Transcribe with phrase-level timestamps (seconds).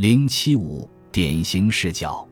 [0.00, 2.26] 零七五典型视角，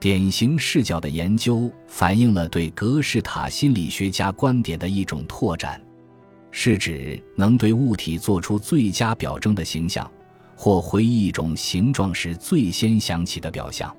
[0.00, 5.80] 典型视角的研究反映了对格式塔心理学家观点的一种拓展，
[6.50, 10.10] 是指能对物体做出最佳表征的形象，
[10.56, 13.96] 或回忆一种形状时最先想起的表象。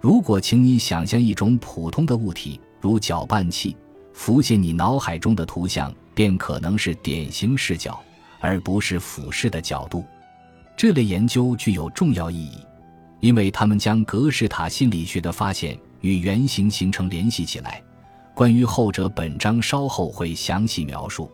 [0.00, 3.76] 如果请你想象一种普通的物体，如搅拌器，
[4.14, 8.02] 浮现你脑海中的图像便可能是典型视角，
[8.40, 10.04] 而不是俯视的角度。
[10.82, 12.58] 这类研究具有重要意义，
[13.20, 17.80] 因为他们将格式塔心理学的发现与原型形成联系起来。
[18.34, 21.30] 关于后者，本章稍后会详细描述。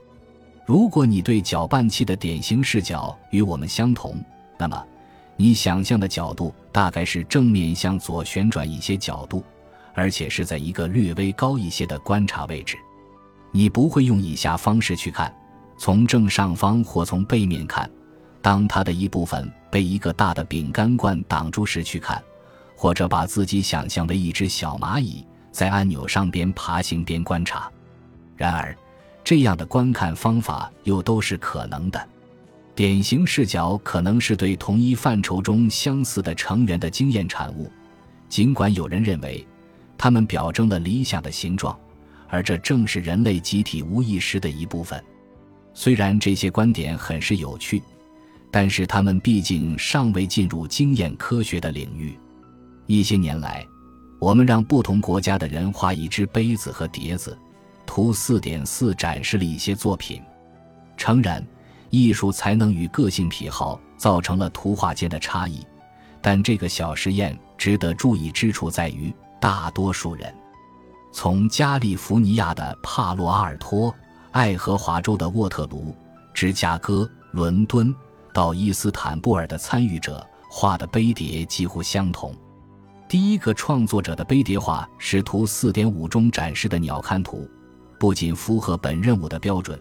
[0.67, 4.23] 如果你对搅拌器的典型视角与我们相同，
[4.59, 4.85] 那么
[5.35, 9.43] 你想象的角度大概是正面向左旋转一些角度，
[9.95, 12.77] 而且是在一个略微高一些的观察位置。
[13.51, 15.35] 你不会用以下方式去看：
[15.79, 17.91] 从正上方或从背面看。
[18.41, 22.23] 当它的一部分被一个大的饼干罐挡住时去看，
[22.77, 27.71] 或者把自己想象为一只小蚂蚁在按钮上边爬行边观察。
[28.37, 28.77] 然而，
[29.25, 32.09] 这样的观看方法又都是可能的。
[32.75, 37.69] 典型视角可能是对同一范畴中相似的成员的经验产物，
[38.29, 39.45] 尽管有人认为
[39.99, 41.77] 它们表征了理想的形状，
[42.29, 45.03] 而这正是人类集体无意识的一部分。
[45.75, 47.83] 虽然这些观点很是有趣。
[48.51, 52.19] 但是他们毕竟尚未进入经验科学的领域。
[52.87, 53.67] 一些年来，
[54.19, 57.37] 我们让不同国家的人画一只杯子和碟子，
[57.85, 60.23] 图四点四展示了一些作品。
[60.97, 61.47] 诚然，
[61.91, 65.65] 艺术才能与个性癖好造成了图画间的差异，
[66.23, 70.35] 但这个小实验值得注意之处在于，大多数人，
[71.13, 73.95] 从加利福尼亚的帕洛阿尔托、
[74.33, 75.95] 爱荷华州的沃特卢、
[76.33, 77.95] 芝加哥、伦敦。
[78.33, 82.35] 到伊斯坦布尔的参与者画的杯碟几乎相同。
[83.09, 87.49] 第一个创作者的杯碟画是图四点五中展示的鸟瞰图，
[87.99, 89.81] 不仅符合本任务的标准，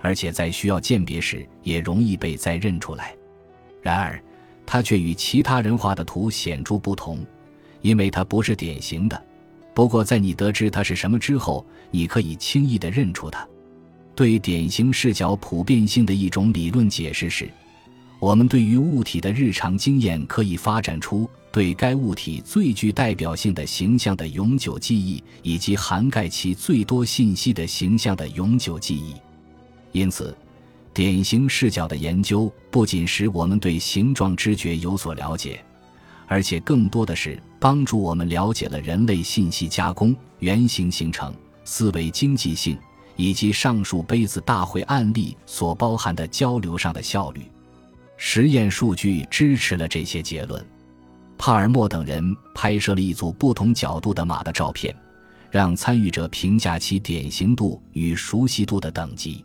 [0.00, 3.16] 而且在需要鉴别时也容易被再认出来。
[3.82, 4.22] 然而，
[4.64, 7.18] 它却与其他人画的图显著不同，
[7.80, 9.20] 因为它不是典型的。
[9.74, 13.46] 不过，在你得知它是什么之后，你可以轻易地认出它。
[14.14, 17.48] 对典型视角普遍性的一种理论解释是。
[18.20, 29.14] 我们对于物体的日常经验可以发展出对该物体最具代表性的形象的永久记忆，以及涵盖其最多信息的形象的永久记忆。
[29.92, 30.36] 因此，
[30.92, 35.64] 典型视角的研究不仅使我们对形状知觉有所了解，
[36.26, 41.32] 而且更多的是帮助我们了解了人类信息加工、原型形成、
[41.64, 42.76] 思维经济性
[43.14, 47.42] 以及上述杯子大会案例所包含的交流上的效率。
[48.18, 50.62] 实验数据支持了这些结论。
[51.38, 54.94] 帕尔默等人拍摄了一组不同角度的马的照片，
[55.50, 59.44] 让参与者评价其典型度与熟悉度的等级。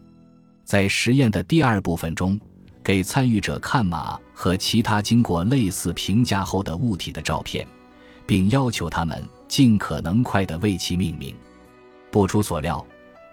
[0.65, 2.39] 在实验的第二部分中，
[2.83, 7.65] 给参与者看马和其他经过类似评价后的物体的照片，
[8.25, 11.35] 并要求他们尽可能快地为其命名。
[12.09, 12.83] 不出所料，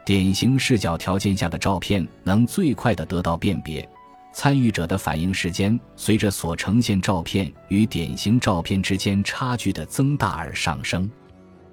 [0.05, 3.89] 典型视角条件下的照片能最快地得到辨别。
[4.33, 11.11] 参与者的反应时间随着所呈现照片与典型照片之间差距的增大而上升。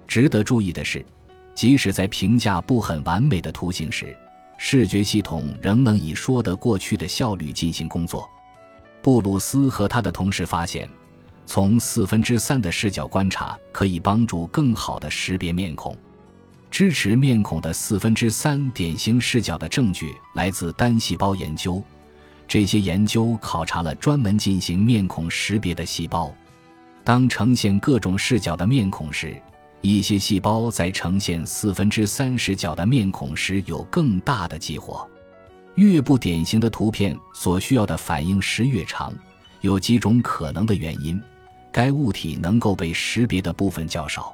[0.07, 1.05] 值得注意的是，
[1.53, 4.17] 即使在评价不很完美的图形时，
[4.57, 8.27] 视觉系统仍能以说得过去的效率进行工作。
[9.01, 10.89] 布鲁斯和他的同事发现，
[11.45, 15.95] 从四分之三的视角观察可以帮助更好地识别面孔。
[16.69, 21.81] 支持面孔的四分之三典型视角的证据来自单细胞研究。
[22.47, 26.33] 这些研究考察了专门进行面孔识别的细胞。
[27.03, 29.35] 当呈现各种视角的面孔时，
[29.81, 35.07] 一些细胞在呈现四分之三视角的面孔时有更大的激活。
[35.75, 39.13] 越不典型的图片所需要的反应时越长。
[39.61, 41.21] 有几种可能的原因：
[41.71, 44.33] 该物体能够被识别的部分较少，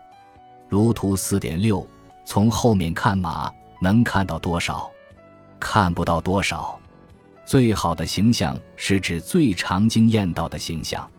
[0.67, 1.85] 如图四点六，
[2.25, 3.51] 从后面看马
[3.81, 4.91] 能看到多少？
[5.59, 6.77] 看不到多少。
[7.45, 11.09] 最好的形象是指最常经验到的形象。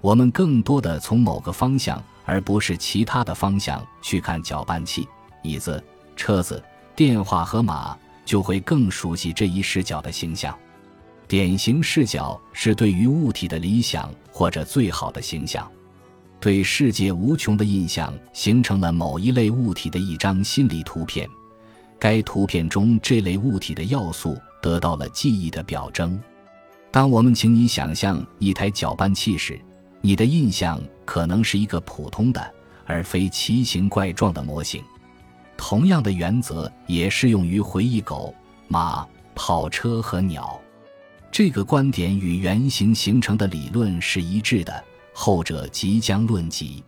[0.00, 5.08] 我们更多的从某个方向，而不是其他的方向去看搅拌器、
[5.42, 5.82] 椅子、
[6.14, 6.62] 车子、
[6.94, 10.56] 电话和马，就会更熟悉这一视角的形象。
[11.26, 15.66] 典型视角是对于物体的理想或者最好的形象，
[16.38, 21.26] 对世界无穷的印象形成了某一类物体的一张心理图片。
[21.98, 24.38] 该图片中这类物体的要素。
[24.64, 26.18] 得到了记忆的表征。
[26.90, 29.60] 当我们请你想象一台搅拌器时，
[30.00, 32.54] 你的印象可能是一个普通的，
[32.86, 34.82] 而非奇形怪状的模型。
[35.54, 38.34] 同样的原则也适用于回忆狗、
[38.66, 40.58] 马、跑车和鸟。
[41.30, 44.82] 这个观点与原型形成的理论是一致的，
[45.12, 46.82] 后者即将论及。